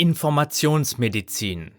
Informationsmedizin 0.00 1.72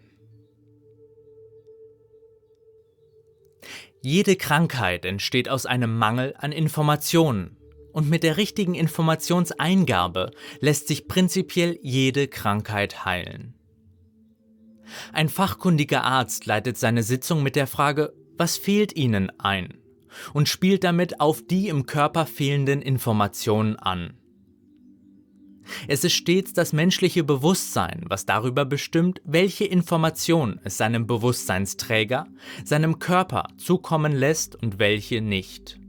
Jede 4.01 4.35
Krankheit 4.35 5.05
entsteht 5.05 5.47
aus 5.47 5.65
einem 5.65 5.97
Mangel 5.97 6.35
an 6.37 6.51
Informationen 6.51 7.55
und 7.93 8.09
mit 8.09 8.23
der 8.23 8.35
richtigen 8.35 8.75
Informationseingabe 8.75 10.31
lässt 10.59 10.89
sich 10.89 11.07
prinzipiell 11.07 11.79
jede 11.81 12.27
Krankheit 12.27 13.05
heilen. 13.05 13.53
Ein 15.13 15.29
fachkundiger 15.29 16.03
Arzt 16.03 16.45
leitet 16.45 16.77
seine 16.77 17.03
Sitzung 17.03 17.41
mit 17.41 17.55
der 17.55 17.67
Frage, 17.67 18.11
was 18.37 18.57
fehlt 18.57 18.97
Ihnen 18.97 19.31
ein 19.39 19.77
und 20.33 20.49
spielt 20.49 20.83
damit 20.83 21.21
auf 21.21 21.41
die 21.41 21.69
im 21.69 21.85
Körper 21.85 22.25
fehlenden 22.25 22.81
Informationen 22.81 23.77
an. 23.77 24.19
Es 25.87 26.03
ist 26.03 26.13
stets 26.13 26.53
das 26.53 26.73
menschliche 26.73 27.23
Bewusstsein, 27.23 28.03
was 28.07 28.25
darüber 28.25 28.65
bestimmt, 28.65 29.21
welche 29.23 29.65
Information 29.65 30.59
es 30.63 30.77
seinem 30.77 31.07
Bewusstseinsträger, 31.07 32.27
seinem 32.63 32.99
Körper 32.99 33.47
zukommen 33.57 34.13
lässt 34.13 34.55
und 34.55 34.79
welche 34.79 35.21
nicht. 35.21 35.79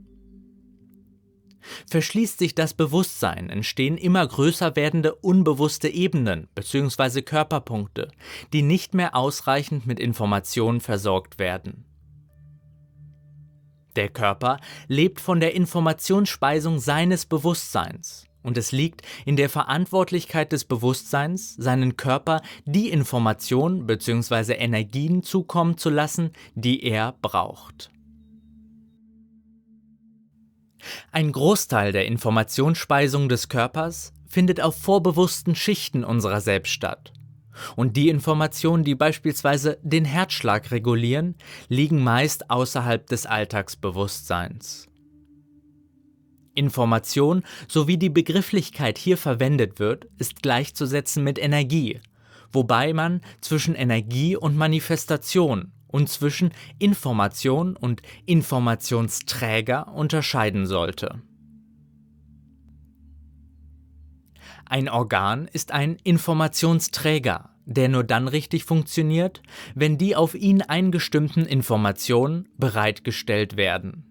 Verschließt 1.89 2.39
sich 2.39 2.55
das 2.55 2.73
Bewusstsein, 2.73 3.49
entstehen 3.49 3.97
immer 3.97 4.25
größer 4.25 4.75
werdende 4.75 5.15
unbewusste 5.15 5.87
Ebenen 5.89 6.47
bzw. 6.55 7.21
Körperpunkte, 7.21 8.09
die 8.53 8.61
nicht 8.61 8.93
mehr 8.93 9.15
ausreichend 9.15 9.85
mit 9.85 9.99
Informationen 9.99 10.81
versorgt 10.81 11.39
werden. 11.39 11.85
Der 13.95 14.09
Körper 14.09 14.59
lebt 14.87 15.19
von 15.19 15.39
der 15.39 15.53
Informationsspeisung 15.53 16.79
seines 16.79 17.25
Bewusstseins. 17.25 18.25
Und 18.43 18.57
es 18.57 18.71
liegt 18.71 19.01
in 19.25 19.35
der 19.35 19.49
Verantwortlichkeit 19.49 20.51
des 20.51 20.65
Bewusstseins, 20.65 21.55
seinen 21.55 21.97
Körper 21.97 22.41
die 22.65 22.89
Informationen 22.89 23.85
bzw. 23.85 24.53
Energien 24.53 25.23
zukommen 25.23 25.77
zu 25.77 25.89
lassen, 25.89 26.31
die 26.55 26.83
er 26.83 27.15
braucht. 27.21 27.91
Ein 31.11 31.31
Großteil 31.31 31.91
der 31.91 32.05
Informationsspeisung 32.05 33.29
des 33.29 33.49
Körpers 33.49 34.13
findet 34.27 34.61
auf 34.61 34.75
vorbewussten 34.75 35.55
Schichten 35.55 36.03
unserer 36.03 36.41
selbst 36.41 36.71
statt. 36.71 37.13
Und 37.75 37.97
die 37.97 38.09
Informationen, 38.09 38.83
die 38.83 38.95
beispielsweise 38.95 39.77
den 39.83 40.05
Herzschlag 40.05 40.71
regulieren, 40.71 41.35
liegen 41.67 42.01
meist 42.03 42.49
außerhalb 42.49 43.05
des 43.07 43.25
Alltagsbewusstseins. 43.25 44.87
Information 46.53 47.43
sowie 47.67 47.97
die 47.97 48.09
Begrifflichkeit 48.09 48.97
hier 48.97 49.17
verwendet 49.17 49.79
wird, 49.79 50.07
ist 50.17 50.41
gleichzusetzen 50.41 51.23
mit 51.23 51.39
Energie, 51.39 51.99
wobei 52.51 52.93
man 52.93 53.21
zwischen 53.41 53.75
Energie 53.75 54.35
und 54.35 54.57
Manifestation 54.57 55.71
und 55.87 56.09
zwischen 56.09 56.51
Information 56.79 57.75
und 57.75 58.01
Informationsträger 58.25 59.93
unterscheiden 59.93 60.65
sollte. 60.65 61.21
Ein 64.65 64.87
Organ 64.87 65.49
ist 65.51 65.73
ein 65.73 65.97
Informationsträger, 66.03 67.49
der 67.65 67.89
nur 67.89 68.05
dann 68.05 68.29
richtig 68.29 68.63
funktioniert, 68.63 69.41
wenn 69.75 69.97
die 69.97 70.15
auf 70.15 70.33
ihn 70.33 70.61
eingestimmten 70.61 71.45
Informationen 71.45 72.47
bereitgestellt 72.57 73.57
werden. 73.57 74.10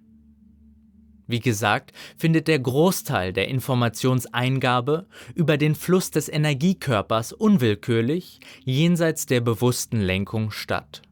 Wie 1.31 1.39
gesagt, 1.39 1.93
findet 2.19 2.49
der 2.49 2.59
Großteil 2.59 3.33
der 3.33 3.47
Informationseingabe 3.47 5.07
über 5.37 5.57
den 5.59 5.77
Fluss 5.77 6.11
des 6.11 6.29
Energiekörpers 6.29 7.33
unwillkürlich 7.33 8.41
jenseits 8.65 9.27
der 9.27 9.41
bewussten 9.41 10.01
Lenkung 10.01 10.51
statt. 10.51 11.03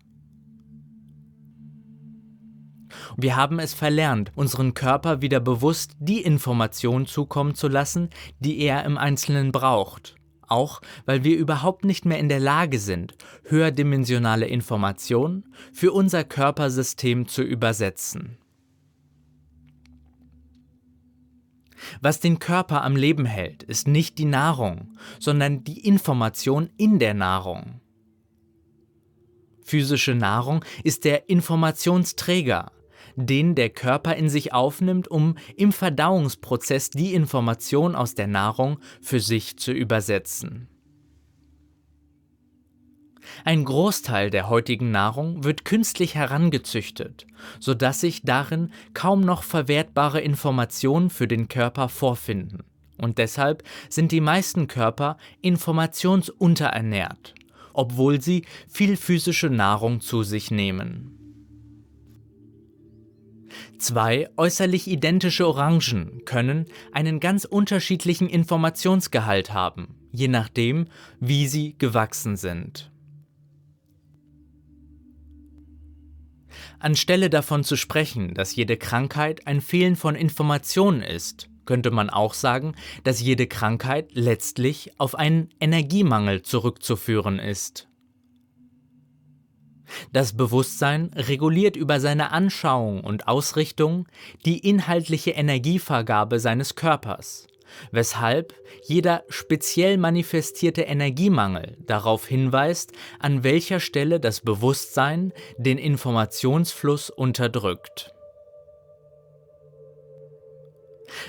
Wir 3.17 3.37
haben 3.37 3.61
es 3.61 3.75
verlernt, 3.75 4.33
unseren 4.35 4.75
Körper 4.75 5.23
wieder 5.23 5.39
bewusst 5.39 5.93
die 6.01 6.23
Information 6.23 7.07
zukommen 7.07 7.55
zu 7.55 7.69
lassen, 7.69 8.11
die 8.41 8.59
er 8.59 8.85
im 8.85 8.99
Einzelnen 8.99 9.53
braucht. 9.53 10.17
Auch 10.49 10.81
weil 11.07 11.23
wir 11.23 11.37
überhaupt 11.37 11.85
nicht 11.85 12.07
mehr 12.07 12.19
in 12.19 12.29
der 12.29 12.41
Lage 12.41 12.81
sind, 12.81 13.15
höherdimensionale 13.45 14.47
Informationen 14.47 15.45
für 15.73 15.93
unser 15.93 16.25
Körpersystem 16.25 17.29
zu 17.29 17.43
übersetzen. 17.43 18.39
Was 22.01 22.21
den 22.21 22.39
Körper 22.39 22.83
am 22.83 22.97
Leben 22.97 23.27
hält, 23.27 23.63
ist 23.63 23.89
nicht 23.89 24.19
die 24.19 24.25
Nahrung, 24.25 24.97
sondern 25.19 25.65
die 25.65 25.87
Information 25.87 26.71
in 26.77 26.99
der 26.99 27.15
Nahrung. 27.15 27.81
Physische 29.63 30.15
Nahrung 30.15 30.65
ist 30.83 31.05
der 31.05 31.29
Informationsträger, 31.29 32.73
den 33.17 33.55
der 33.55 33.71
Körper 33.71 34.15
in 34.17 34.29
sich 34.29 34.53
aufnimmt, 34.53 35.09
um 35.09 35.37
im 35.57 35.73
Verdauungsprozess 35.73 36.91
die 36.91 37.15
Information 37.15 37.95
aus 37.95 38.15
der 38.15 38.29
Nahrung 38.29 38.79
für 39.03 39.21
sich 39.21 39.59
zu 39.59 39.73
übersetzen. 39.73 40.69
Ein 43.45 43.65
Großteil 43.65 44.31
der 44.31 44.49
heutigen 44.49 44.91
Nahrung 44.91 45.45
wird 45.45 45.65
künstlich 45.65 46.15
herangezüchtet, 46.15 47.27
sodass 47.61 48.01
sich 48.01 48.23
darin 48.23 48.73
kaum 48.95 49.21
noch 49.21 49.43
verwertbare 49.43 50.21
Informationen 50.21 51.11
für 51.11 51.29
den 51.29 51.49
Körper 51.49 51.89
vorfinden. 51.89 52.65
Und 52.99 53.19
deshalb 53.19 53.63
sind 53.89 54.13
die 54.13 54.21
meisten 54.21 54.67
Körper 54.67 55.17
informationsunterernährt, 55.41 57.35
obwohl 57.73 58.21
sie 58.21 58.45
viel 58.69 58.97
physische 58.97 59.51
Nahrung 59.51 60.01
zu 60.01 60.23
sich 60.25 60.51
nehmen. 60.51 61.15
Zwei 63.79 64.29
äußerlich 64.37 64.89
identische 64.89 65.47
Orangen 65.47 66.25
können 66.25 66.67
einen 66.93 67.21
ganz 67.21 67.45
unterschiedlichen 67.45 68.29
Informationsgehalt 68.29 69.53
haben, 69.53 69.95
je 70.13 70.29
nachdem, 70.29 70.87
wie 71.21 71.47
sie 71.47 71.77
gewachsen 71.79 72.37
sind. 72.37 72.91
Anstelle 76.81 77.31
davon 77.31 77.65
zu 77.65 77.77
sprechen, 77.77 78.35
dass 78.35 78.55
jede 78.55 78.77
Krankheit 78.77 79.47
ein 79.47 79.61
Fehlen 79.61 79.97
von 79.97 80.15
Informationen 80.15 81.03
ist, 81.03 81.49
könnte 81.67 81.91
man 81.91 82.09
auch 82.09 82.35
sagen, 82.35 82.75
dass 83.05 83.21
jede 83.21 83.47
Krankheit 83.47 84.11
letztlich 84.13 84.93
auf 84.99 85.15
einen 85.15 85.51
Energiemangel 85.61 86.43
zurückzuführen 86.43 87.39
ist. 87.39 87.89
Das 90.13 90.37
Bewusstsein 90.37 91.11
reguliert 91.15 91.77
über 91.77 91.99
seine 92.01 92.31
Anschauung 92.31 93.03
und 93.03 93.27
Ausrichtung 93.27 94.07
die 94.45 94.59
inhaltliche 94.59 95.31
Energievergabe 95.33 96.41
seines 96.41 96.75
Körpers 96.75 97.49
weshalb 97.91 98.55
jeder 98.83 99.25
speziell 99.29 99.99
manifestierte 99.99 100.83
Energiemangel 100.83 101.77
darauf 101.87 102.27
hinweist, 102.27 102.93
an 103.19 103.45
welcher 103.45 103.81
Stelle 103.81 104.21
das 104.21 104.41
Bewusstsein 104.41 105.33
den 105.57 105.79
Informationsfluss 105.79 107.11
unterdrückt. 107.11 108.13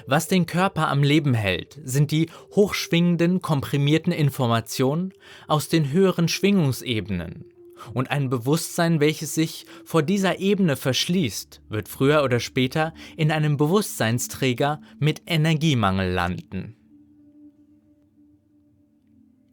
Was 0.06 0.28
den 0.28 0.46
Körper 0.46 0.90
am 0.90 1.04
Leben 1.04 1.34
hält, 1.34 1.80
sind 1.84 2.12
die 2.12 2.30
hochschwingenden, 2.56 3.42
komprimierten 3.42 4.12
Informationen 4.12 5.14
aus 5.48 5.70
den 5.70 5.92
höheren 5.92 6.28
Schwingungsebenen, 6.28 7.46
und 7.94 8.12
ein 8.12 8.30
Bewusstsein, 8.30 9.00
welches 9.00 9.36
sich 9.36 9.66
vor 9.86 10.04
dieser 10.04 10.40
Ebene 10.40 10.76
verschließt, 10.76 11.62
wird 11.70 11.88
früher 11.88 12.24
oder 12.24 12.40
später 12.40 12.94
in 13.18 13.32
einem 13.32 13.58
Bewusstseinsträger 13.58 14.82
mit 15.00 15.24
Energiemangel 15.26 16.12
landen. 16.12 16.76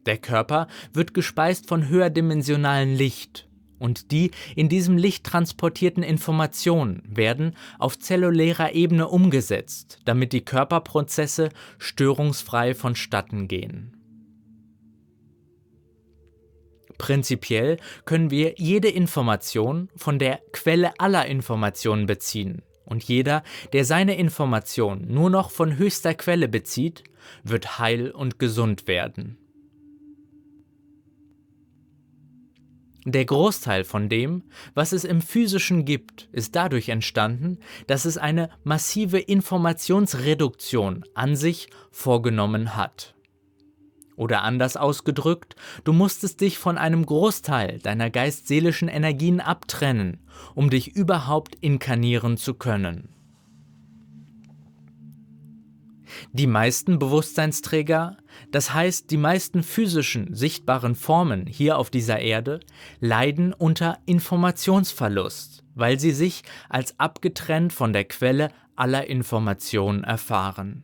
Der 0.05 0.17
Körper 0.17 0.67
wird 0.93 1.13
gespeist 1.13 1.67
von 1.67 1.89
höherdimensionalen 1.89 2.95
Licht 2.95 3.47
und 3.77 4.11
die 4.11 4.31
in 4.55 4.69
diesem 4.69 4.97
Licht 4.97 5.25
transportierten 5.25 6.01
Informationen 6.03 7.03
werden 7.05 7.55
auf 7.77 7.99
zellulärer 7.99 8.73
Ebene 8.73 9.07
umgesetzt, 9.07 9.99
damit 10.05 10.33
die 10.33 10.45
Körperprozesse 10.45 11.49
störungsfrei 11.77 12.73
vonstatten 12.73 13.47
gehen. 13.47 13.96
Prinzipiell 16.97 17.77
können 18.05 18.31
wir 18.31 18.55
jede 18.57 18.89
Information 18.89 19.89
von 19.95 20.19
der 20.19 20.39
Quelle 20.51 20.99
aller 20.99 21.25
Informationen 21.25 22.05
beziehen. 22.05 22.63
Und 22.85 23.03
jeder, 23.03 23.43
der 23.73 23.83
seine 23.83 24.17
Information 24.17 25.05
nur 25.07 25.29
noch 25.29 25.51
von 25.51 25.77
höchster 25.77 26.13
Quelle 26.13 26.47
bezieht, 26.47 27.03
wird 27.43 27.79
heil 27.79 28.11
und 28.11 28.39
gesund 28.39 28.87
werden. 28.87 29.37
Der 33.03 33.23
Großteil 33.23 33.85
von 33.85 34.09
dem, 34.09 34.43
was 34.73 34.91
es 34.91 35.05
im 35.05 35.21
physischen 35.21 35.85
gibt, 35.85 36.27
ist 36.33 36.57
dadurch 36.57 36.89
entstanden, 36.89 37.59
dass 37.87 38.03
es 38.03 38.17
eine 38.17 38.49
massive 38.65 39.17
Informationsreduktion 39.17 41.05
an 41.13 41.37
sich 41.37 41.69
vorgenommen 41.89 42.75
hat. 42.75 43.16
Oder 44.17 44.41
anders 44.41 44.75
ausgedrückt, 44.75 45.55
du 45.83 45.93
musstest 45.93 46.41
dich 46.41 46.57
von 46.57 46.77
einem 46.77 47.05
Großteil 47.05 47.79
deiner 47.79 48.09
geist-seelischen 48.09 48.89
Energien 48.89 49.39
abtrennen, 49.39 50.19
um 50.55 50.71
dich 50.71 50.95
überhaupt 50.95 51.55
inkarnieren 51.61 52.35
zu 52.35 52.55
können. 52.55 53.09
Die 56.33 56.47
meisten 56.47 56.97
Bewusstseinsträger, 56.97 58.17
das 58.51 58.73
heißt 58.73 59.11
die 59.11 59.17
meisten 59.17 59.61
physischen, 59.61 60.33
sichtbaren 60.33 60.95
Formen 60.95 61.45
hier 61.45 61.77
auf 61.77 61.91
dieser 61.91 62.19
Erde, 62.19 62.59
leiden 62.99 63.53
unter 63.53 63.99
Informationsverlust, 64.07 65.63
weil 65.75 65.99
sie 65.99 66.11
sich 66.11 66.41
als 66.69 66.99
abgetrennt 66.99 67.71
von 67.71 67.93
der 67.93 68.05
Quelle 68.05 68.49
aller 68.75 69.07
Informationen 69.07 70.03
erfahren. 70.03 70.83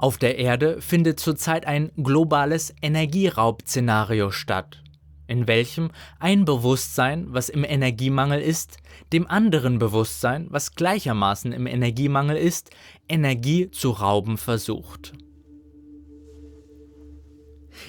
Auf 0.00 0.16
der 0.16 0.38
Erde 0.38 0.80
findet 0.80 1.20
zurzeit 1.20 1.66
ein 1.66 1.92
globales 1.94 2.74
Energieraubszenario 2.80 4.30
statt, 4.30 4.82
in 5.26 5.46
welchem 5.46 5.90
ein 6.18 6.46
Bewusstsein, 6.46 7.26
was 7.28 7.50
im 7.50 7.64
Energiemangel 7.64 8.40
ist, 8.40 8.78
dem 9.12 9.26
anderen 9.26 9.78
Bewusstsein, 9.78 10.46
was 10.48 10.74
gleichermaßen 10.74 11.52
im 11.52 11.66
Energiemangel 11.66 12.38
ist, 12.38 12.70
Energie 13.10 13.70
zu 13.70 13.90
rauben 13.90 14.38
versucht. 14.38 15.12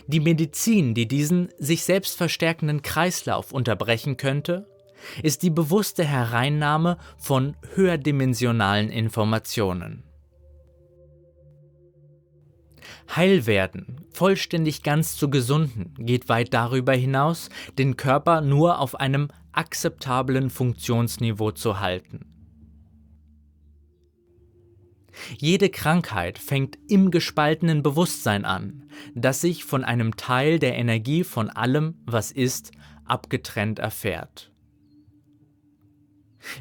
Die 0.08 0.20
Medizin, 0.20 0.94
die 0.94 1.08
diesen 1.08 1.48
sich 1.60 1.86
selbst 1.86 2.18
verstärkenden 2.18 2.82
Kreislauf 2.82 3.54
unterbrechen 3.54 4.18
könnte, 4.18 4.68
ist 5.24 5.44
die 5.44 5.50
bewusste 5.50 6.04
Hereinnahme 6.04 6.98
von 7.18 7.56
höherdimensionalen 7.74 8.90
Informationen. 8.90 10.11
Heilwerden, 13.16 14.06
vollständig 14.14 14.84
ganz 14.84 15.18
zu 15.18 15.30
gesunden, 15.30 15.94
geht 15.98 16.30
weit 16.30 16.54
darüber 16.54 16.94
hinaus, 16.94 17.50
den 17.78 17.98
Körper 17.98 18.42
nur 18.42 18.80
auf 18.80 18.96
einem 18.96 19.30
akzeptablen 19.52 20.50
Funktionsniveau 20.50 21.52
zu 21.52 21.80
halten. 21.80 22.26
Jede 25.38 25.70
Krankheit 25.70 26.40
fängt 26.40 26.78
im 26.88 27.12
gespaltenen 27.12 27.84
Bewusstsein 27.84 28.46
an, 28.46 28.90
das 29.14 29.42
sich 29.42 29.66
von 29.66 29.84
einem 29.84 30.16
Teil 30.16 30.58
der 30.58 30.78
Energie 30.78 31.24
von 31.24 31.50
allem, 31.50 31.96
was 32.06 32.32
ist, 32.32 32.72
abgetrennt 33.06 33.80
erfährt. 33.80 34.52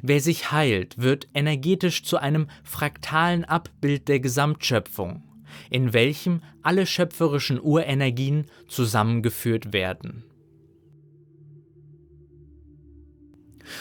Wer 0.03 0.21
sich 0.21 0.53
heilt, 0.53 0.99
wird 0.99 1.29
energetisch 1.33 2.03
zu 2.03 2.19
einem 2.19 2.49
fraktalen 2.65 3.45
Abbild 3.45 4.09
der 4.09 4.21
Gesamtschöpfung, 4.21 5.23
in 5.71 5.93
welchem 5.93 6.43
alle 6.63 6.87
schöpferischen 6.87 7.61
Urenergien 7.61 8.47
zusammengeführt 8.69 9.73
werden. 9.73 10.25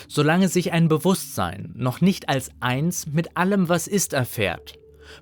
Solange 0.07 0.49
sich 0.49 0.71
ein 0.71 0.87
Bewusstsein 0.87 1.73
noch 1.75 2.01
nicht 2.01 2.29
als 2.29 2.51
eins 2.59 3.07
mit 3.07 3.35
allem, 3.37 3.69
was 3.69 3.87
ist, 3.87 4.13
erfährt, 4.13 4.77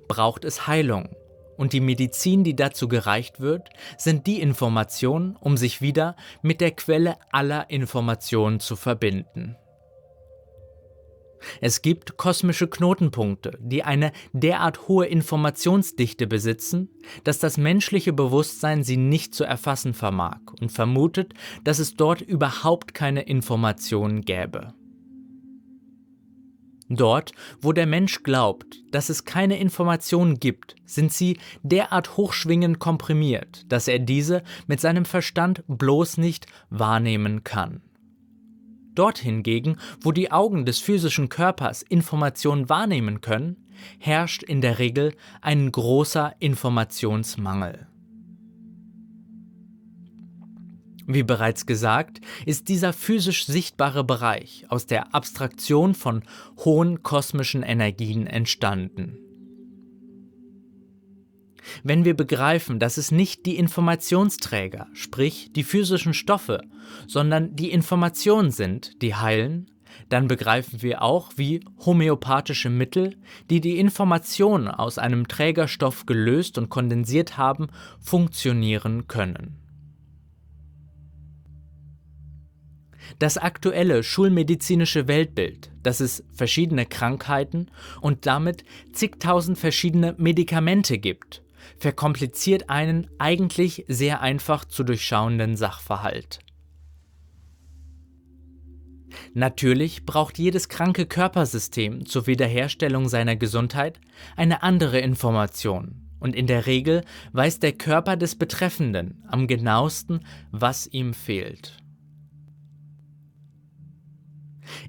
braucht 0.08 0.44
es 0.44 0.68
Heilung, 0.68 1.16
und 1.58 1.74
die 1.74 1.82
Medizin, 1.82 2.44
die 2.44 2.56
dazu 2.56 2.88
gereicht 2.88 3.40
wird, 3.40 3.70
sind 3.98 4.28
die 4.28 4.40
Informationen, 4.42 5.36
um 5.36 5.58
sich 5.58 5.82
wieder 5.82 6.16
mit 6.42 6.62
der 6.62 6.72
Quelle 6.72 7.18
aller 7.32 7.70
Informationen 7.70 8.60
zu 8.60 8.76
verbinden. 8.76 9.56
Es 11.62 11.82
gibt 11.82 12.18
kosmische 12.18 12.68
Knotenpunkte, 12.68 13.58
die 13.62 13.84
eine 13.84 14.12
derart 14.34 14.88
hohe 14.88 15.06
Informationsdichte 15.06 16.28
besitzen, 16.28 16.90
dass 17.24 17.40
das 17.40 17.58
menschliche 17.58 18.14
Bewusstsein 18.14 18.84
sie 18.84 18.98
nicht 18.98 19.34
zu 19.34 19.44
erfassen 19.44 19.94
vermag 19.94 20.40
und 20.62 20.72
vermutet, 20.72 21.34
dass 21.64 21.80
es 21.80 21.96
dort 21.96 22.22
überhaupt 22.22 22.94
keine 22.94 23.22
Informationen 23.22 24.22
gäbe. 24.22 24.74
Dort, 26.90 27.34
wo 27.60 27.74
der 27.74 27.86
Mensch 27.86 28.24
glaubt, 28.24 28.82
dass 28.92 29.10
es 29.10 29.26
keine 29.26 29.60
Informationen 29.60 30.40
gibt, 30.40 30.76
sind 30.86 31.12
sie 31.12 31.38
derart 31.62 32.16
hochschwingend 32.16 32.80
komprimiert, 32.80 33.66
dass 33.68 33.90
er 33.90 34.00
diese 34.00 34.42
mit 34.68 34.80
seinem 34.80 35.04
Verstand 35.04 35.64
bloß 35.68 36.18
nicht 36.18 36.46
wahrnehmen 36.70 37.44
kann. 37.44 37.82
Dort 38.98 39.20
hingegen, 39.20 39.78
wo 40.02 40.12
die 40.12 40.32
Augen 40.32 40.66
des 40.66 40.80
physischen 40.80 41.30
Körpers 41.30 41.84
Informationen 41.84 42.68
wahrnehmen 42.68 43.22
können, 43.22 43.58
herrscht 44.00 44.42
in 44.42 44.60
der 44.62 44.80
Regel 44.80 45.14
ein 45.42 45.72
großer 45.72 46.34
Informationsmangel. 46.40 47.88
Wie 51.06 51.24
bereits 51.24 51.68
gesagt, 51.68 52.22
ist 52.48 52.70
dieser 52.70 52.92
physisch 52.92 53.46
sichtbare 53.46 54.04
Bereich 54.04 54.66
aus 54.70 54.88
der 54.88 55.14
Abstraktion 55.14 55.94
von 55.94 56.24
hohen 56.66 57.04
kosmischen 57.04 57.62
Energien 57.62 58.26
entstanden. 58.26 59.27
Wenn 61.84 62.06
wir 62.06 62.16
begreifen, 62.16 62.80
dass 62.80 62.98
es 62.98 63.12
nicht 63.12 63.46
die 63.46 63.58
Informationsträger, 63.58 64.88
sprich 64.94 65.52
die 65.54 65.64
physischen 65.64 66.14
Stoffe, 66.14 66.62
sondern 67.08 67.56
die 67.56 67.72
Informationen 67.72 68.52
sind, 68.52 69.02
die 69.02 69.16
heilen, 69.16 69.70
dann 70.10 70.28
begreifen 70.28 70.82
wir 70.82 71.02
auch, 71.02 71.32
wie 71.36 71.62
homöopathische 71.86 72.70
Mittel, 72.70 73.18
die 73.50 73.62
die 73.62 73.80
Informationen 73.80 74.68
aus 74.68 74.98
einem 74.98 75.28
Trägerstoff 75.28 76.06
gelöst 76.06 76.58
und 76.58 76.70
kondensiert 76.70 77.38
haben, 77.38 77.68
funktionieren 78.00 79.08
können. 79.08 79.58
Das 83.20 83.38
aktuelle 83.38 84.04
schulmedizinische 84.04 85.08
Weltbild, 85.08 85.72
dass 85.82 86.02
es 86.02 86.24
verschiedene 86.34 86.86
Krankheiten 86.86 87.72
und 88.02 88.26
damit 88.26 88.64
zigtausend 88.92 89.58
verschiedene 89.58 90.14
Medikamente 90.18 90.98
gibt, 90.98 91.42
verkompliziert 91.78 92.70
einen 92.70 93.10
eigentlich 93.18 93.86
sehr 93.88 94.22
einfach 94.22 94.66
zu 94.66 94.84
durchschauenden 94.84 95.56
Sachverhalt. 95.56 96.40
Natürlich 99.34 100.06
braucht 100.06 100.38
jedes 100.38 100.70
kranke 100.70 101.06
Körpersystem 101.06 102.06
zur 102.06 102.28
Wiederherstellung 102.28 103.10
seiner 103.10 103.36
Gesundheit 103.36 104.00
eine 104.36 104.64
andere 104.64 105.00
Information, 105.00 106.08
und 106.20 106.36
in 106.36 106.48
der 106.48 106.66
Regel 106.66 107.04
weiß 107.34 107.60
der 107.60 107.74
Körper 107.74 108.18
des 108.18 108.36
Betreffenden 108.36 109.24
am 109.28 109.48
genauesten, 109.48 110.26
was 110.52 110.88
ihm 110.88 111.14
fehlt. 111.14 111.78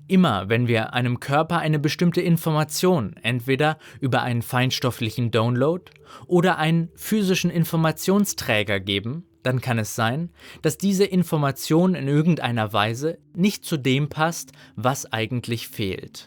Immer 0.07 0.49
wenn 0.49 0.69
wir 0.69 0.93
einem 0.95 1.21
Körper 1.21 1.59
eine 1.59 1.79
bestimmte 1.79 2.21
Information, 2.21 3.15
entweder 3.23 3.79
über 4.01 4.23
einen 4.23 4.43
feinstofflichen 4.43 5.31
Download 5.31 5.85
oder 6.27 6.59
einen 6.59 6.91
physischen 6.95 7.51
Informationsträger 7.51 8.81
geben, 8.81 9.25
dann 9.43 9.61
kann 9.61 9.79
es 9.79 9.95
sein, 9.95 10.31
dass 10.63 10.79
diese 10.79 11.05
Information 11.05 11.95
in 11.95 12.09
irgendeiner 12.09 12.73
Weise 12.73 13.19
nicht 13.35 13.65
zu 13.65 13.77
dem 13.77 14.09
passt, 14.09 14.53
was 14.77 15.13
eigentlich 15.13 15.69
fehlt. 15.69 16.27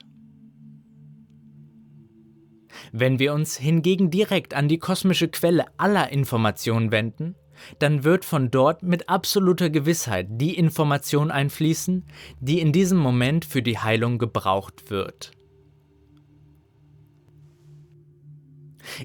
Wenn 2.91 3.20
wir 3.20 3.34
uns 3.34 3.58
hingegen 3.58 4.10
direkt 4.10 4.53
an 4.53 4.67
die 4.67 4.79
kosmische 4.79 5.27
Quelle 5.27 5.65
aller 5.77 6.12
Informationen 6.12 6.91
wenden, 6.91 7.36
dann 7.79 8.03
wird 8.03 8.25
von 8.25 8.51
dort 8.51 8.83
mit 8.83 9.09
absoluter 9.09 9.69
Gewissheit 9.69 10.27
die 10.29 10.57
Information 10.57 11.31
einfließen, 11.31 12.05
die 12.39 12.59
in 12.59 12.71
diesem 12.71 12.97
Moment 12.97 13.45
für 13.45 13.61
die 13.61 13.77
Heilung 13.77 14.17
gebraucht 14.17 14.89
wird. 14.89 15.31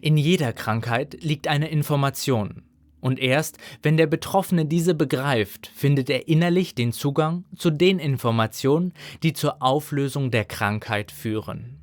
In 0.01 0.17
jeder 0.17 0.53
Krankheit 0.53 1.23
liegt 1.23 1.49
eine 1.49 1.69
Information, 1.69 2.63
und 3.01 3.21
erst 3.21 3.59
wenn 3.83 3.97
der 3.97 4.07
Betroffene 4.07 4.65
diese 4.65 4.95
begreift, 4.95 5.71
findet 5.75 6.11
er 6.11 6.29
innerlich 6.29 6.75
den 6.75 6.93
Zugang 6.93 7.45
zu 7.55 7.71
den 7.71 7.99
Informationen, 7.99 8.95
die 9.23 9.33
zur 9.33 9.63
Auflösung 9.63 10.31
der 10.31 10.45
Krankheit 10.45 11.13
führen. 11.13 11.81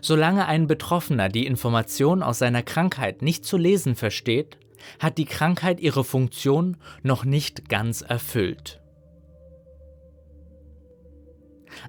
Solange 0.00 0.46
ein 0.46 0.66
Betroffener 0.66 1.28
die 1.28 1.46
Information 1.46 2.22
aus 2.22 2.38
seiner 2.38 2.62
Krankheit 2.62 3.22
nicht 3.22 3.44
zu 3.44 3.56
lesen 3.56 3.94
versteht, 3.94 4.58
hat 4.98 5.18
die 5.18 5.24
Krankheit 5.24 5.80
ihre 5.80 6.04
Funktion 6.04 6.76
noch 7.02 7.24
nicht 7.24 7.68
ganz 7.68 8.02
erfüllt. 8.02 8.80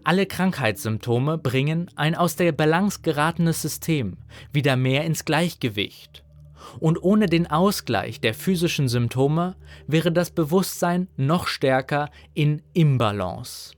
Alle 0.03 0.25
Krankheitssymptome 0.25 1.37
bringen 1.37 1.89
ein 1.95 2.15
aus 2.15 2.35
der 2.35 2.51
Balance 2.51 2.99
geratenes 3.01 3.61
System 3.61 4.17
wieder 4.51 4.75
mehr 4.75 5.05
ins 5.05 5.25
Gleichgewicht. 5.25 6.23
Und 6.79 7.01
ohne 7.01 7.27
den 7.27 7.47
Ausgleich 7.49 8.19
der 8.19 8.33
physischen 8.33 8.89
Symptome 8.89 9.55
wäre 9.87 10.11
das 10.11 10.31
Bewusstsein 10.31 11.07
noch 11.15 11.47
stärker 11.47 12.09
in 12.33 12.61
Imbalance. 12.73 13.73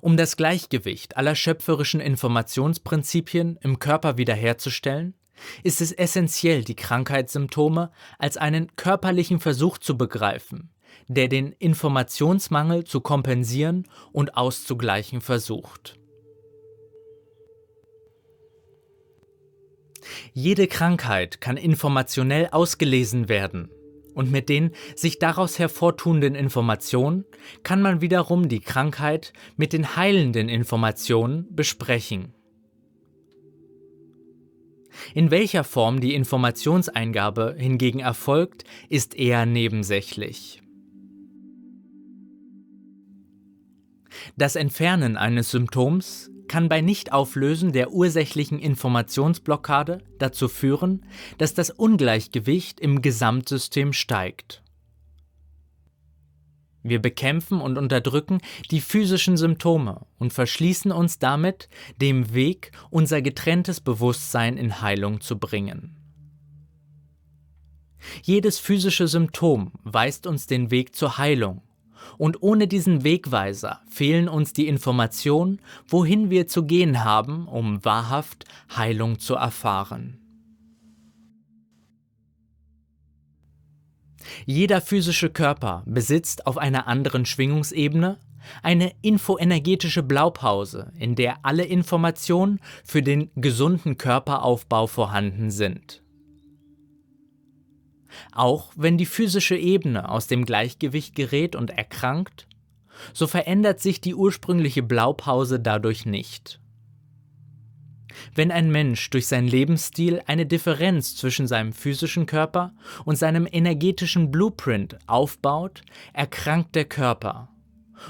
Um 0.00 0.16
das 0.16 0.36
Gleichgewicht 0.36 1.16
aller 1.16 1.34
schöpferischen 1.34 2.00
Informationsprinzipien 2.00 3.58
im 3.62 3.78
Körper 3.78 4.18
wiederherzustellen, 4.18 5.14
ist 5.62 5.80
es 5.80 5.92
essentiell, 5.92 6.64
die 6.64 6.76
Krankheitssymptome 6.76 7.90
als 8.18 8.36
einen 8.36 8.74
körperlichen 8.76 9.40
Versuch 9.40 9.78
zu 9.78 9.96
begreifen, 9.96 10.70
der 11.08 11.28
den 11.28 11.52
Informationsmangel 11.52 12.84
zu 12.84 13.00
kompensieren 13.00 13.88
und 14.12 14.36
auszugleichen 14.36 15.20
versucht. 15.20 15.96
Jede 20.32 20.66
Krankheit 20.66 21.40
kann 21.40 21.56
informationell 21.56 22.48
ausgelesen 22.50 23.28
werden, 23.28 23.70
und 24.14 24.30
mit 24.30 24.48
den 24.48 24.72
sich 24.96 25.18
daraus 25.18 25.58
hervortuenden 25.58 26.34
Informationen 26.34 27.24
kann 27.62 27.80
man 27.80 28.00
wiederum 28.00 28.48
die 28.48 28.60
Krankheit 28.60 29.32
mit 29.56 29.72
den 29.72 29.96
heilenden 29.96 30.48
Informationen 30.48 31.46
besprechen. 31.54 32.34
In 35.14 35.30
welcher 35.30 35.64
Form 35.64 36.00
die 36.00 36.14
Informationseingabe 36.14 37.54
hingegen 37.58 38.00
erfolgt, 38.00 38.64
ist 38.88 39.14
eher 39.14 39.46
nebensächlich. 39.46 40.62
Das 44.36 44.56
Entfernen 44.56 45.16
eines 45.16 45.50
Symptoms 45.50 46.30
kann 46.48 46.68
bei 46.68 46.80
Nichtauflösen 46.80 47.72
der 47.72 47.92
ursächlichen 47.92 48.58
Informationsblockade 48.58 50.02
dazu 50.18 50.48
führen, 50.48 51.06
dass 51.38 51.54
das 51.54 51.70
Ungleichgewicht 51.70 52.80
im 52.80 53.02
Gesamtsystem 53.02 53.92
steigt. 53.92 54.62
Wir 56.82 57.00
bekämpfen 57.00 57.60
und 57.60 57.76
unterdrücken 57.76 58.40
die 58.70 58.80
physischen 58.80 59.36
Symptome 59.36 60.06
und 60.18 60.32
verschließen 60.32 60.92
uns 60.92 61.18
damit 61.18 61.68
dem 62.00 62.32
Weg, 62.32 62.72
unser 62.90 63.22
getrenntes 63.22 63.80
Bewusstsein 63.80 64.56
in 64.56 64.80
Heilung 64.80 65.20
zu 65.20 65.38
bringen. 65.38 65.96
Jedes 68.22 68.58
physische 68.58 69.08
Symptom 69.08 69.72
weist 69.84 70.26
uns 70.26 70.46
den 70.46 70.70
Weg 70.70 70.94
zur 70.94 71.18
Heilung 71.18 71.62
und 72.16 72.42
ohne 72.42 72.66
diesen 72.66 73.04
Wegweiser 73.04 73.80
fehlen 73.88 74.28
uns 74.28 74.52
die 74.52 74.66
Informationen, 74.66 75.60
wohin 75.86 76.30
wir 76.30 76.46
zu 76.46 76.64
gehen 76.64 77.04
haben, 77.04 77.46
um 77.46 77.84
wahrhaft 77.84 78.44
Heilung 78.74 79.18
zu 79.18 79.34
erfahren. 79.34 80.19
Jeder 84.46 84.80
physische 84.80 85.30
Körper 85.30 85.82
besitzt 85.86 86.46
auf 86.46 86.58
einer 86.58 86.86
anderen 86.86 87.26
Schwingungsebene 87.26 88.18
eine 88.62 88.92
infoenergetische 89.02 90.02
Blaupause, 90.02 90.92
in 90.98 91.14
der 91.14 91.44
alle 91.44 91.64
Informationen 91.64 92.60
für 92.84 93.02
den 93.02 93.30
gesunden 93.36 93.98
Körperaufbau 93.98 94.86
vorhanden 94.86 95.50
sind. 95.50 96.02
Auch 98.32 98.72
wenn 98.76 98.98
die 98.98 99.06
physische 99.06 99.56
Ebene 99.56 100.08
aus 100.08 100.26
dem 100.26 100.44
Gleichgewicht 100.44 101.14
gerät 101.14 101.54
und 101.54 101.70
erkrankt, 101.70 102.46
so 103.12 103.26
verändert 103.26 103.80
sich 103.80 104.00
die 104.00 104.14
ursprüngliche 104.14 104.82
Blaupause 104.82 105.60
dadurch 105.60 106.06
nicht. 106.06 106.59
Wenn 108.34 108.50
ein 108.50 108.70
Mensch 108.70 109.10
durch 109.10 109.26
seinen 109.26 109.48
Lebensstil 109.48 110.22
eine 110.26 110.46
Differenz 110.46 111.16
zwischen 111.16 111.46
seinem 111.46 111.72
physischen 111.72 112.26
Körper 112.26 112.72
und 113.04 113.16
seinem 113.16 113.48
energetischen 113.50 114.30
Blueprint 114.30 114.98
aufbaut, 115.06 115.82
erkrankt 116.12 116.74
der 116.74 116.84
Körper. 116.84 117.48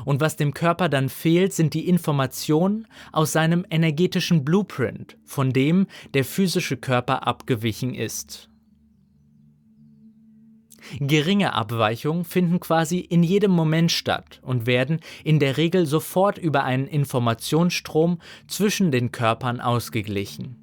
Und 0.05 0.21
was 0.21 0.37
dem 0.37 0.55
Körper 0.55 0.89
dann 0.89 1.09
fehlt, 1.09 1.53
sind 1.53 1.75
die 1.75 1.89
Informationen 1.89 2.87
aus 3.13 3.33
seinem 3.33 3.67
energetischen 3.71 4.45
Blueprint, 4.45 5.17
von 5.25 5.53
dem 5.53 5.87
der 6.15 6.25
physische 6.25 6.77
Körper 6.77 7.27
abgewichen 7.27 7.95
ist. 7.95 8.50
Geringe 10.99 11.55
Abweichungen 11.55 12.25
finden 12.25 12.61
quasi 12.61 12.99
in 12.99 13.23
jedem 13.23 13.51
Moment 13.51 13.93
statt 13.93 14.41
und 14.43 14.67
werden 14.67 15.01
in 15.25 15.39
der 15.39 15.57
Regel 15.57 15.87
sofort 15.87 16.39
über 16.39 16.65
einen 16.65 16.87
Informationsstrom 16.87 18.21
zwischen 18.47 18.91
den 18.91 19.13
Körpern 19.13 19.61
ausgeglichen. 19.61 20.57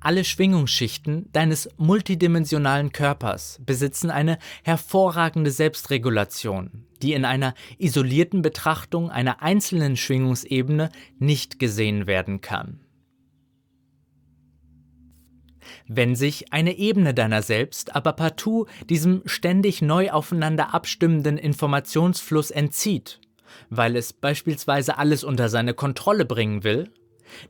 Alle 0.00 0.24
Schwingungsschichten 0.24 1.30
deines 1.32 1.68
multidimensionalen 1.76 2.92
Körpers 2.92 3.60
besitzen 3.64 4.10
eine 4.10 4.38
hervorragende 4.62 5.50
Selbstregulation, 5.50 6.86
die 7.02 7.12
in 7.12 7.24
einer 7.24 7.54
isolierten 7.78 8.42
Betrachtung 8.42 9.10
einer 9.10 9.42
einzelnen 9.42 9.96
Schwingungsebene 9.96 10.90
nicht 11.18 11.58
gesehen 11.58 12.06
werden 12.06 12.40
kann. 12.40 12.83
Wenn 15.86 16.16
sich 16.16 16.52
eine 16.52 16.78
Ebene 16.78 17.12
deiner 17.12 17.42
selbst 17.42 17.94
aber 17.94 18.14
partout 18.14 18.66
diesem 18.88 19.22
ständig 19.26 19.82
neu 19.82 20.10
aufeinander 20.10 20.72
abstimmenden 20.72 21.36
Informationsfluss 21.36 22.50
entzieht, 22.50 23.20
weil 23.68 23.96
es 23.96 24.12
beispielsweise 24.12 24.96
alles 24.96 25.24
unter 25.24 25.48
seine 25.48 25.74
Kontrolle 25.74 26.24
bringen 26.24 26.64
will, 26.64 26.90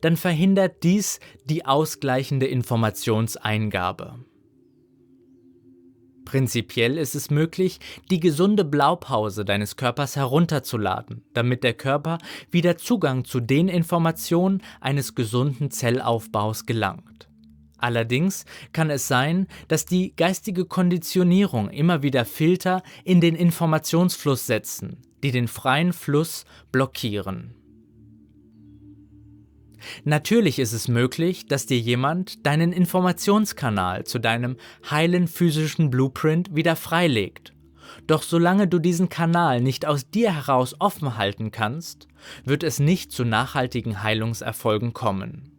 dann 0.01 0.17
verhindert 0.17 0.83
dies 0.83 1.21
die 1.45 1.65
ausgleichende 1.65 2.47
Informationseingabe. 2.47 4.19
Prinzipiell 6.25 6.99
ist 6.99 7.15
es 7.15 7.31
möglich, 7.31 7.79
die 8.11 8.19
gesunde 8.19 8.65
Blaupause 8.65 9.45
deines 9.45 9.77
Körpers 9.77 10.17
herunterzuladen, 10.17 11.23
damit 11.35 11.63
der 11.63 11.75
Körper 11.75 12.19
wieder 12.51 12.77
Zugang 12.79 13.25
zu 13.25 13.39
den 13.41 13.69
Informationen 13.69 14.63
eines 14.81 15.15
gesunden 15.15 15.71
Zellaufbaus 15.71 16.67
gelangt. 16.67 17.29
Allerdings 17.85 18.47
kann 18.73 18.89
es 18.89 19.09
sein, 19.09 19.47
dass 19.69 19.85
die 19.85 20.17
geistige 20.17 20.65
Konditionierung 20.65 21.69
immer 21.69 22.03
wieder 22.03 22.25
Filter 22.25 22.83
in 23.05 23.21
den 23.21 23.35
Informationsfluss 23.37 24.47
setzen, 24.47 25.03
die 25.23 25.33
den 25.33 25.49
freien 25.49 25.93
Fluss 25.93 26.47
blockieren. 26.73 27.55
Natürlich 30.05 30.59
ist 30.59 30.73
es 30.73 30.89
möglich, 30.89 31.47
dass 31.47 31.67
dir 31.67 31.79
jemand 31.79 32.47
deinen 32.47 32.73
Informationskanal 32.73 34.05
zu 34.05 34.19
deinem 34.19 34.57
heilen 34.91 35.29
physischen 35.29 35.91
Blueprint 35.91 36.57
wieder 36.57 36.77
freilegt. 36.77 37.53
Doch 38.07 38.23
solange 38.23 38.67
du 38.67 38.79
diesen 38.79 39.11
Kanal 39.11 39.61
nicht 39.61 39.85
aus 39.85 40.09
dir 40.09 40.35
heraus 40.35 40.75
offen 40.79 41.19
halten 41.19 41.51
kannst, 41.51 42.09
wird 42.47 42.63
es 42.63 42.79
nicht 42.79 43.13
zu 43.13 43.27
nachhaltigen 43.27 44.03
Heilungserfolgen 44.03 44.95
kommen. 44.95 45.54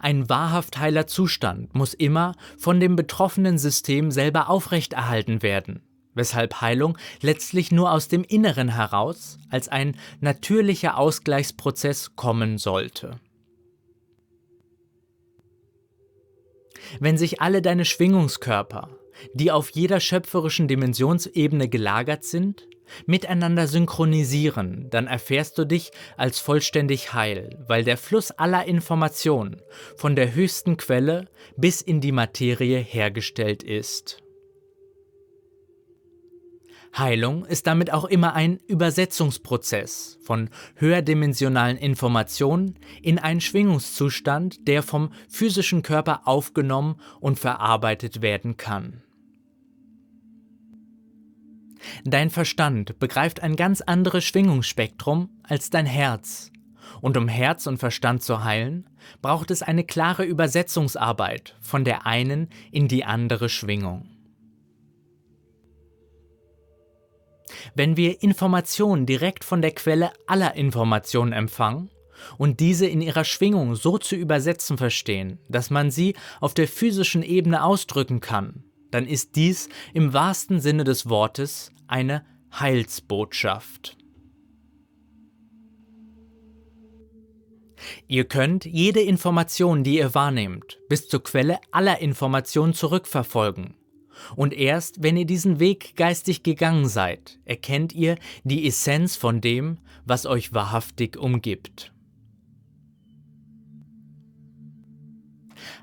Ein 0.00 0.30
wahrhaft 0.30 0.78
heiler 0.78 1.06
Zustand 1.06 1.74
muss 1.74 1.92
immer 1.92 2.34
von 2.58 2.80
dem 2.80 2.96
betroffenen 2.96 3.58
System 3.58 4.10
selber 4.10 4.48
aufrechterhalten 4.48 5.42
werden, 5.42 5.82
weshalb 6.14 6.62
Heilung 6.62 6.96
letztlich 7.20 7.70
nur 7.70 7.92
aus 7.92 8.08
dem 8.08 8.24
Inneren 8.24 8.70
heraus 8.70 9.38
als 9.50 9.68
ein 9.68 9.96
natürlicher 10.20 10.96
Ausgleichsprozess 10.96 12.16
kommen 12.16 12.56
sollte. 12.56 13.20
Wenn 16.98 17.18
sich 17.18 17.42
alle 17.42 17.60
deine 17.60 17.84
Schwingungskörper, 17.84 18.88
die 19.34 19.52
auf 19.52 19.68
jeder 19.68 20.00
schöpferischen 20.00 20.66
Dimensionsebene 20.66 21.68
gelagert 21.68 22.24
sind, 22.24 22.66
miteinander 23.06 23.66
synchronisieren, 23.66 24.88
dann 24.90 25.06
erfährst 25.06 25.58
du 25.58 25.64
dich 25.64 25.90
als 26.16 26.38
vollständig 26.38 27.12
heil, 27.12 27.58
weil 27.66 27.84
der 27.84 27.96
Fluss 27.96 28.30
aller 28.30 28.64
Informationen 28.66 29.60
von 29.96 30.16
der 30.16 30.34
höchsten 30.34 30.76
Quelle 30.76 31.28
bis 31.56 31.80
in 31.80 32.00
die 32.00 32.12
Materie 32.12 32.78
hergestellt 32.78 33.62
ist. 33.62 34.22
Heilung 36.96 37.44
ist 37.44 37.66
damit 37.68 37.92
auch 37.92 38.04
immer 38.04 38.34
ein 38.34 38.58
Übersetzungsprozess 38.66 40.18
von 40.22 40.50
höherdimensionalen 40.74 41.76
Informationen 41.76 42.78
in 43.00 43.18
einen 43.18 43.40
Schwingungszustand, 43.40 44.66
der 44.66 44.82
vom 44.82 45.12
physischen 45.28 45.82
Körper 45.82 46.22
aufgenommen 46.24 47.00
und 47.20 47.38
verarbeitet 47.38 48.22
werden 48.22 48.56
kann. 48.56 49.02
Dein 52.04 52.30
Verstand 52.30 52.98
begreift 52.98 53.42
ein 53.42 53.56
ganz 53.56 53.80
anderes 53.80 54.24
Schwingungsspektrum 54.24 55.30
als 55.42 55.70
dein 55.70 55.86
Herz. 55.86 56.50
Und 57.00 57.16
um 57.16 57.28
Herz 57.28 57.66
und 57.66 57.78
Verstand 57.78 58.22
zu 58.22 58.44
heilen, 58.44 58.88
braucht 59.22 59.50
es 59.50 59.62
eine 59.62 59.84
klare 59.84 60.24
Übersetzungsarbeit 60.24 61.56
von 61.60 61.84
der 61.84 62.06
einen 62.06 62.48
in 62.72 62.88
die 62.88 63.04
andere 63.04 63.48
Schwingung. 63.48 64.08
Wenn 67.74 67.96
wir 67.96 68.22
Informationen 68.22 69.06
direkt 69.06 69.44
von 69.44 69.62
der 69.62 69.72
Quelle 69.72 70.12
aller 70.26 70.54
Informationen 70.54 71.32
empfangen 71.32 71.90
und 72.38 72.60
diese 72.60 72.86
in 72.86 73.00
ihrer 73.00 73.24
Schwingung 73.24 73.74
so 73.74 73.98
zu 73.98 74.16
übersetzen 74.16 74.78
verstehen, 74.78 75.38
dass 75.48 75.70
man 75.70 75.90
sie 75.90 76.14
auf 76.40 76.54
der 76.54 76.68
physischen 76.68 77.22
Ebene 77.22 77.64
ausdrücken 77.64 78.20
kann, 78.20 78.64
dann 78.90 79.06
ist 79.06 79.36
dies 79.36 79.68
im 79.94 80.12
wahrsten 80.12 80.60
Sinne 80.60 80.84
des 80.84 81.08
Wortes 81.08 81.72
eine 81.86 82.24
Heilsbotschaft. 82.52 83.96
Ihr 88.08 88.24
könnt 88.24 88.64
jede 88.64 89.00
Information, 89.00 89.84
die 89.84 89.98
ihr 89.98 90.14
wahrnehmt, 90.14 90.78
bis 90.88 91.08
zur 91.08 91.22
Quelle 91.22 91.58
aller 91.70 92.00
Informationen 92.00 92.74
zurückverfolgen. 92.74 93.74
Und 94.36 94.52
erst 94.52 95.02
wenn 95.02 95.16
ihr 95.16 95.24
diesen 95.24 95.60
Weg 95.60 95.96
geistig 95.96 96.42
gegangen 96.42 96.88
seid, 96.88 97.38
erkennt 97.44 97.94
ihr 97.94 98.16
die 98.44 98.66
Essenz 98.66 99.16
von 99.16 99.40
dem, 99.40 99.78
was 100.04 100.26
euch 100.26 100.52
wahrhaftig 100.52 101.16
umgibt. 101.16 101.92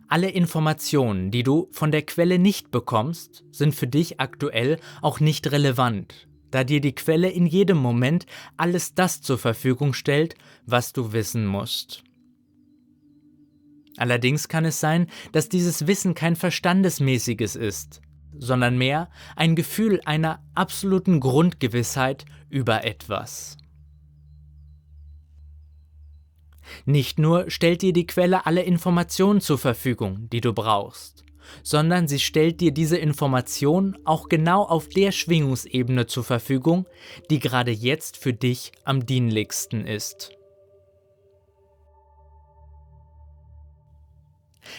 Alle 0.08 0.30
Informationen, 0.30 1.32
die 1.32 1.44
du 1.44 1.68
von 1.72 1.92
der 1.92 2.04
Quelle 2.04 2.40
nicht 2.40 2.72
bekommst, 2.72 3.44
sind 3.52 3.76
für 3.76 3.88
dich 3.88 4.20
aktuell 4.20 4.80
auch 5.02 5.20
nicht 5.20 5.52
relevant, 5.52 6.28
da 6.52 6.64
dir 6.64 6.82
die 6.82 6.96
Quelle 6.96 7.30
in 7.30 7.46
jedem 7.46 7.78
Moment 7.78 8.26
alles 8.56 8.94
das 8.94 9.22
zur 9.22 9.38
Verfügung 9.38 9.94
stellt, 9.94 10.36
was 10.66 10.94
du 10.94 11.12
wissen 11.14 11.46
musst. 11.46 12.04
Allerdings 13.98 14.48
kann 14.48 14.66
es 14.66 14.80
sein, 14.80 15.08
dass 15.32 15.50
dieses 15.50 15.88
Wissen 15.88 16.14
kein 16.14 16.36
verstandesmäßiges 16.36 17.56
ist, 17.56 18.02
sondern 18.38 18.78
mehr 18.78 19.10
ein 19.36 19.56
Gefühl 19.56 20.02
einer 20.06 20.44
absoluten 20.54 21.20
Grundgewissheit 21.20 22.26
über 22.50 22.86
etwas. 22.86 23.58
Nicht 26.86 27.20
nur 27.20 27.50
stellt 27.50 27.82
dir 27.82 27.94
die 27.94 28.08
Quelle 28.08 28.46
alle 28.46 28.64
Informationen 28.64 29.42
zur 29.42 29.58
Verfügung, 29.58 30.30
die 30.32 30.42
du 30.42 30.54
brauchst, 30.54 31.24
sondern 31.64 32.08
sie 32.08 32.20
stellt 32.20 32.62
dir 32.62 32.72
diese 32.72 32.98
Information 32.98 33.98
auch 34.06 34.30
genau 34.30 34.64
auf 34.64 34.90
der 34.90 35.12
Schwingungsebene 35.12 36.08
zur 36.08 36.24
Verfügung, 36.24 36.86
die 37.30 37.40
gerade 37.40 37.72
jetzt 37.72 38.18
für 38.18 38.34
dich 38.34 38.72
am 38.84 39.06
dienlichsten 39.06 39.86
ist. 39.86 40.32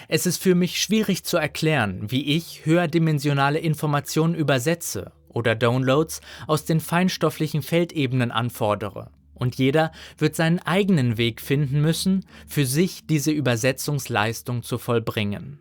Es 0.09 0.27
ist 0.27 0.43
für 0.43 0.55
mich 0.55 0.81
schwierig 0.81 1.25
zu 1.25 1.37
erklären, 1.37 2.11
wie 2.11 2.37
ich 2.37 2.67
höherdimensionale 2.67 3.59
Informationen 3.59 4.35
übersetze 4.35 5.13
oder 5.29 5.55
Downloads 5.55 6.21
aus 6.47 6.65
den 6.65 6.81
feinstofflichen 6.81 7.63
Feldebenen 7.63 8.31
anfordere. 8.31 9.11
Und 9.39 9.57
jeder 9.57 9.93
wird 10.17 10.37
seinen 10.37 10.59
eigenen 10.59 11.19
Weg 11.19 11.41
finden 11.41 11.81
müssen, 11.81 12.25
für 12.47 12.67
sich 12.67 13.07
diese 13.07 13.31
Übersetzungsleistung 13.31 14.63
zu 14.63 14.79
vollbringen. 14.79 15.61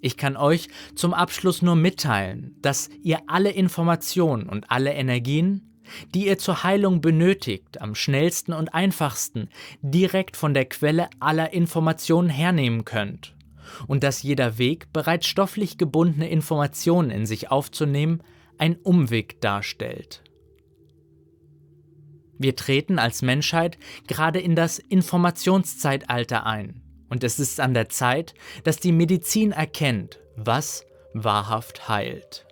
Ich 0.00 0.16
kann 0.16 0.36
euch 0.36 0.68
zum 0.96 1.14
Abschluss 1.14 1.62
nur 1.62 1.76
mitteilen, 1.76 2.56
dass 2.60 2.90
ihr 3.02 3.20
alle 3.28 3.50
Informationen 3.50 4.48
und 4.48 4.68
alle 4.68 4.92
Energien, 4.92 5.72
die 6.14 6.26
ihr 6.26 6.38
zur 6.38 6.64
Heilung 6.64 7.00
benötigt, 7.00 7.80
am 7.80 7.94
schnellsten 7.94 8.52
und 8.52 8.74
einfachsten 8.74 9.48
direkt 9.80 10.36
von 10.36 10.54
der 10.54 10.64
Quelle 10.64 11.08
aller 11.20 11.52
Informationen 11.52 12.30
hernehmen 12.30 12.84
könnt 12.84 13.36
und 13.86 14.02
dass 14.02 14.22
jeder 14.22 14.58
Weg, 14.58 14.92
bereits 14.92 15.26
stofflich 15.26 15.78
gebundene 15.78 16.28
Informationen 16.28 17.10
in 17.10 17.26
sich 17.26 17.50
aufzunehmen, 17.50 18.22
ein 18.58 18.76
Umweg 18.76 19.40
darstellt. 19.40 20.22
Wir 22.42 22.56
treten 22.56 22.98
als 22.98 23.22
Menschheit 23.22 23.78
gerade 24.06 24.40
in 24.40 24.56
das 24.56 24.78
Informationszeitalter 24.78 26.44
ein 26.46 26.82
und 27.08 27.24
es 27.24 27.38
ist 27.38 27.60
an 27.60 27.74
der 27.74 27.88
Zeit, 27.88 28.34
dass 28.64 28.78
die 28.78 28.92
Medizin 28.92 29.52
erkennt, 29.52 30.18
was 30.36 30.84
wahrhaft 31.14 31.88
heilt. 31.88 32.46